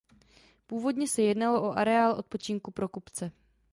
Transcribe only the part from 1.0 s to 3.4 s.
se jednalo o areál odpočinku pro kupce.